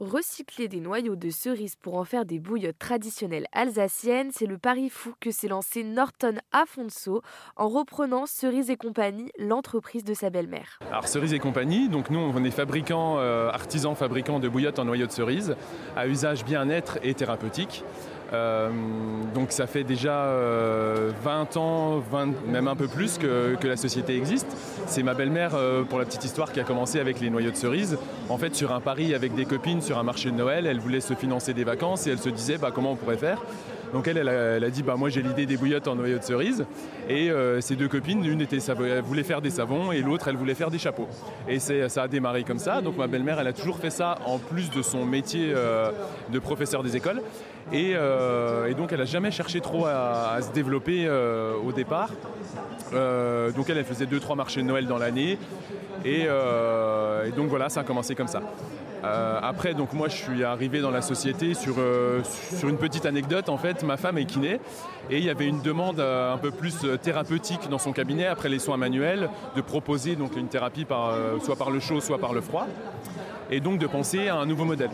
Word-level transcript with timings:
Recycler 0.00 0.68
des 0.68 0.78
noyaux 0.78 1.16
de 1.16 1.28
cerises 1.28 1.74
pour 1.74 1.96
en 1.96 2.04
faire 2.04 2.24
des 2.24 2.38
bouillottes 2.38 2.78
traditionnelles 2.78 3.48
alsaciennes, 3.50 4.30
c'est 4.32 4.46
le 4.46 4.56
pari 4.56 4.90
fou 4.90 5.12
que 5.18 5.32
s'est 5.32 5.48
lancé 5.48 5.82
Norton 5.82 6.36
Afonso 6.52 7.20
en 7.56 7.66
reprenant 7.66 8.24
Cerise 8.24 8.70
et 8.70 8.76
compagnie, 8.76 9.32
l'entreprise 9.40 10.04
de 10.04 10.14
sa 10.14 10.30
belle-mère. 10.30 10.78
Alors 10.88 11.08
Cerise 11.08 11.34
et 11.34 11.40
compagnie, 11.40 11.88
donc 11.88 12.10
nous 12.10 12.20
on 12.20 12.44
est 12.44 12.52
fabricants, 12.52 13.18
euh, 13.18 13.50
artisans 13.50 13.96
fabricants 13.96 14.38
de 14.38 14.48
bouillottes 14.48 14.78
en 14.78 14.84
noyaux 14.84 15.08
de 15.08 15.10
cerise 15.10 15.56
à 15.96 16.06
usage 16.06 16.44
bien-être 16.44 17.00
et 17.02 17.14
thérapeutique. 17.14 17.82
Euh, 18.32 18.70
donc 19.34 19.52
ça 19.52 19.66
fait 19.66 19.84
déjà 19.84 20.12
20 20.12 20.26
euh, 20.26 21.12
ans, 21.56 22.02
même 22.46 22.68
un 22.68 22.76
peu 22.76 22.88
plus 22.88 23.18
que, 23.18 23.56
la 23.66 23.76
société 23.76 24.16
existe. 24.16 24.46
C'est 24.86 25.02
ma 25.02 25.14
belle-mère, 25.14 25.52
euh, 25.54 25.84
pour 25.84 25.98
la 25.98 26.04
petite 26.04 26.24
histoire, 26.24 26.52
qui 26.52 26.60
a 26.60 26.64
commencé 26.64 27.00
avec 27.00 27.20
les 27.20 27.30
noyaux 27.30 27.50
de 27.50 27.56
cerise. 27.56 27.98
En 28.28 28.38
fait, 28.38 28.54
sur 28.54 28.72
un 28.72 28.80
pari 28.80 29.14
avec 29.14 29.34
des 29.34 29.44
copines 29.44 29.80
sur 29.80 29.98
un 29.98 30.02
marché 30.02 30.30
de 30.30 30.36
Noël, 30.36 30.66
elle 30.66 30.80
voulait 30.80 31.00
se 31.00 31.14
financer 31.14 31.54
des 31.54 31.64
vacances 31.64 32.06
et 32.06 32.10
elle 32.10 32.18
se 32.18 32.30
disait 32.30 32.58
bah, 32.58 32.70
comment 32.74 32.92
on 32.92 32.96
pourrait 32.96 33.18
faire? 33.18 33.42
Donc 33.92 34.06
elle, 34.06 34.18
elle 34.18 34.64
a, 34.64 34.70
dit 34.70 34.82
bah 34.82 34.96
moi 34.96 35.08
j'ai 35.08 35.22
l'idée 35.22 35.46
des 35.46 35.56
bouillottes 35.56 35.88
en 35.88 35.94
noyaux 35.94 36.18
de 36.18 36.24
cerise 36.24 36.66
et 37.08 37.30
ses 37.60 37.76
deux 37.76 37.88
copines, 37.88 38.22
l'une 38.22 38.40
était 38.40 38.58
voulait 39.02 39.22
faire 39.22 39.40
des 39.40 39.50
savons 39.50 39.92
et 39.92 40.00
l'autre 40.02 40.28
elle 40.28 40.36
voulait 40.36 40.54
faire 40.54 40.70
des 40.70 40.78
chapeaux. 40.78 41.08
Et 41.48 41.58
ça 41.58 42.02
a 42.02 42.08
démarré 42.08 42.44
comme 42.44 42.58
ça. 42.58 42.82
Donc 42.82 42.96
ma 42.96 43.06
belle-mère 43.06 43.40
elle 43.40 43.46
a 43.46 43.52
toujours 43.52 43.78
fait 43.78 43.90
ça 43.90 44.18
en 44.26 44.38
plus 44.38 44.70
de 44.70 44.82
son 44.82 45.04
métier 45.06 45.54
de 46.30 46.38
professeur 46.38 46.82
des 46.82 46.96
écoles. 46.96 47.22
Euh, 47.72 48.66
et, 48.66 48.74
donc 48.74 48.92
elle 48.92 48.98
n'a 48.98 49.04
jamais 49.04 49.30
cherché 49.30 49.60
trop 49.60 49.86
à, 49.86 50.38
se 50.40 50.52
développer 50.52 51.04
euh, 51.06 51.54
au 51.64 51.72
départ. 51.72 52.10
Euh, 52.94 53.50
donc 53.52 53.68
elle, 53.70 53.78
elle 53.78 53.84
faisait 53.84 54.06
2-3 54.06 54.36
marchés 54.36 54.62
de 54.62 54.66
Noël 54.66 54.86
dans 54.86 54.98
l'année. 54.98 55.38
Et, 56.04 56.26
donc 57.36 57.48
voilà, 57.48 57.68
ça 57.68 57.80
a 57.80 57.84
commencé 57.84 58.14
comme 58.14 58.28
ça. 58.28 58.42
après, 59.02 59.74
donc 59.74 59.92
moi 59.92 60.08
je 60.08 60.16
suis 60.16 60.44
arrivé 60.44 60.80
dans 60.80 60.90
la 60.90 61.02
société 61.02 61.54
sur, 61.54 61.76
sur 62.56 62.68
une 62.68 62.78
petite 62.78 63.06
anecdote. 63.06 63.48
En 63.48 63.58
fait, 63.58 63.77
ma 63.82 63.96
femme 63.96 64.18
est 64.18 64.24
kiné 64.24 64.60
et 65.10 65.18
il 65.18 65.24
y 65.24 65.30
avait 65.30 65.46
une 65.46 65.62
demande 65.62 66.00
un 66.00 66.36
peu 66.38 66.50
plus 66.50 66.76
thérapeutique 67.02 67.68
dans 67.70 67.78
son 67.78 67.92
cabinet 67.92 68.26
après 68.26 68.48
les 68.48 68.58
soins 68.58 68.76
manuels 68.76 69.30
de 69.56 69.60
proposer 69.60 70.16
donc 70.16 70.36
une 70.36 70.48
thérapie 70.48 70.84
par, 70.84 71.14
soit 71.42 71.56
par 71.56 71.70
le 71.70 71.80
chaud, 71.80 72.00
soit 72.00 72.18
par 72.18 72.34
le 72.34 72.40
froid. 72.40 72.66
Et 73.50 73.60
donc 73.60 73.78
de 73.78 73.86
penser 73.86 74.28
à 74.28 74.36
un 74.36 74.46
nouveau 74.46 74.64
modèle. 74.64 74.90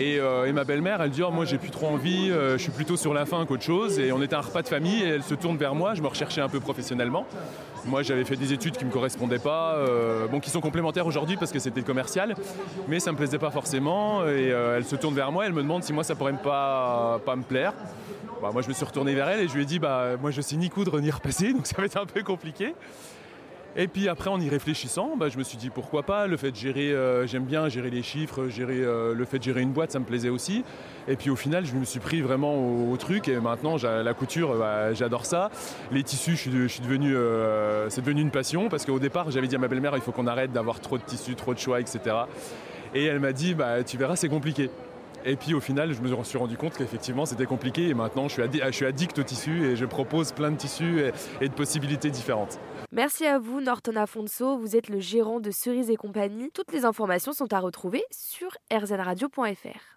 Euh, 0.00 0.46
et, 0.46 0.52
ma 0.52 0.64
belle-mère, 0.64 1.02
elle 1.02 1.10
dit 1.10 1.22
oh, 1.22 1.30
Moi, 1.30 1.44
j'ai 1.44 1.58
plus 1.58 1.70
trop 1.70 1.88
envie, 1.88 2.30
euh, 2.30 2.56
je 2.56 2.62
suis 2.62 2.72
plutôt 2.72 2.96
sur 2.96 3.12
la 3.14 3.26
fin 3.26 3.44
qu'autre 3.46 3.62
chose. 3.62 3.98
Et 3.98 4.12
on 4.12 4.22
était 4.22 4.36
un 4.36 4.40
repas 4.40 4.62
de 4.62 4.68
famille 4.68 5.02
et 5.02 5.08
elle 5.08 5.22
se 5.22 5.34
tourne 5.34 5.56
vers 5.56 5.74
moi. 5.74 5.94
Je 5.94 6.02
me 6.02 6.08
recherchais 6.08 6.40
un 6.40 6.48
peu 6.48 6.60
professionnellement. 6.60 7.26
Moi, 7.86 8.02
j'avais 8.02 8.24
fait 8.24 8.36
des 8.36 8.52
études 8.52 8.76
qui 8.76 8.84
ne 8.84 8.88
me 8.88 8.92
correspondaient 8.92 9.38
pas, 9.38 9.74
euh, 9.74 10.26
bon, 10.26 10.40
qui 10.40 10.50
sont 10.50 10.60
complémentaires 10.60 11.06
aujourd'hui 11.06 11.36
parce 11.36 11.50
que 11.50 11.58
c'était 11.58 11.82
commercial, 11.82 12.34
mais 12.88 13.00
ça 13.00 13.10
ne 13.10 13.12
me 13.12 13.18
plaisait 13.18 13.38
pas 13.38 13.50
forcément. 13.50 14.26
Et 14.26 14.48
elle 14.48 14.84
se 14.84 14.96
tourne 14.96 15.14
vers 15.14 15.32
moi, 15.32 15.46
elle 15.46 15.52
me 15.52 15.62
demande 15.62 15.82
si 15.82 15.92
moi, 15.92 16.04
ça 16.04 16.14
pourrait 16.14 16.34
pas, 16.42 17.20
pas 17.24 17.36
me 17.36 17.42
plaire. 17.42 17.72
Bah, 18.40 18.50
moi, 18.52 18.62
je 18.62 18.68
me 18.68 18.72
suis 18.72 18.84
retourné 18.84 19.14
vers 19.14 19.28
elle 19.28 19.40
et 19.40 19.48
je 19.48 19.54
lui 19.54 19.62
ai 19.62 19.66
dit 19.66 19.78
bah, 19.78 20.16
Moi, 20.20 20.30
je 20.30 20.40
sais 20.40 20.56
ni 20.56 20.70
coudre 20.70 21.00
ni 21.00 21.10
repasser, 21.10 21.52
donc 21.54 21.66
ça 21.66 21.76
va 21.76 21.84
être 21.84 21.98
un 21.98 22.06
peu 22.06 22.22
compliqué. 22.22 22.74
Et 23.76 23.86
puis 23.86 24.08
après, 24.08 24.30
en 24.30 24.40
y 24.40 24.48
réfléchissant, 24.48 25.16
bah, 25.16 25.28
je 25.28 25.38
me 25.38 25.44
suis 25.44 25.56
dit 25.56 25.70
pourquoi 25.70 26.02
pas. 26.02 26.26
Le 26.26 26.36
fait 26.36 26.50
de 26.50 26.56
gérer, 26.56 26.92
euh, 26.92 27.26
j'aime 27.26 27.44
bien 27.44 27.68
gérer 27.68 27.90
les 27.90 28.02
chiffres, 28.02 28.48
gérer, 28.48 28.80
euh, 28.80 29.14
le 29.14 29.24
fait 29.24 29.38
de 29.38 29.44
gérer 29.44 29.60
une 29.60 29.70
boîte, 29.70 29.92
ça 29.92 30.00
me 30.00 30.04
plaisait 30.04 30.28
aussi. 30.28 30.64
Et 31.06 31.16
puis 31.16 31.30
au 31.30 31.36
final, 31.36 31.64
je 31.64 31.74
me 31.74 31.84
suis 31.84 32.00
pris 32.00 32.20
vraiment 32.20 32.54
au, 32.56 32.96
truc. 32.96 33.28
Et 33.28 33.38
maintenant, 33.38 33.76
la 33.82 34.14
couture, 34.14 34.56
bah, 34.56 34.92
j'adore 34.92 35.24
ça. 35.24 35.50
Les 35.92 36.02
tissus, 36.02 36.36
euh, 36.48 37.86
c'est 37.88 38.00
devenu 38.00 38.20
une 38.20 38.30
passion 38.30 38.68
parce 38.68 38.84
qu'au 38.84 38.98
départ, 38.98 39.30
j'avais 39.30 39.46
dit 39.46 39.54
à 39.54 39.58
ma 39.58 39.68
belle-mère, 39.68 39.92
il 39.94 40.02
faut 40.02 40.12
qu'on 40.12 40.26
arrête 40.26 40.52
d'avoir 40.52 40.80
trop 40.80 40.98
de 40.98 41.02
tissus, 41.02 41.36
trop 41.36 41.54
de 41.54 41.58
choix, 41.58 41.80
etc. 41.80 42.00
Et 42.94 43.04
elle 43.04 43.20
m'a 43.20 43.32
dit, 43.32 43.54
bah, 43.54 43.84
tu 43.84 43.96
verras, 43.96 44.16
c'est 44.16 44.28
compliqué. 44.28 44.68
Et 45.24 45.36
puis 45.36 45.54
au 45.54 45.60
final, 45.60 45.92
je 45.92 46.00
me 46.00 46.24
suis 46.24 46.38
rendu 46.38 46.56
compte 46.56 46.76
qu'effectivement 46.76 47.26
c'était 47.26 47.46
compliqué 47.46 47.88
et 47.88 47.94
maintenant 47.94 48.28
je 48.28 48.34
suis, 48.72 48.84
addict 48.84 49.18
au 49.18 49.22
tissu 49.22 49.64
et 49.64 49.76
je 49.76 49.84
propose 49.84 50.32
plein 50.32 50.50
de 50.50 50.56
tissus 50.56 51.02
et, 51.40 51.48
de 51.48 51.54
possibilités 51.54 52.10
différentes. 52.10 52.58
Merci 52.92 53.26
à 53.26 53.38
vous 53.38 53.60
Norton 53.60 53.96
Afonso, 53.96 54.58
vous 54.58 54.76
êtes 54.76 54.88
le 54.88 54.98
gérant 54.98 55.40
de 55.40 55.50
Cerise 55.50 55.90
et 55.90 55.96
compagnie. 55.96 56.50
Toutes 56.52 56.72
les 56.72 56.84
informations 56.84 57.32
sont 57.32 57.52
à 57.52 57.60
retrouver 57.60 58.02
sur 58.10 58.50
rzradio.fr. 58.72 59.90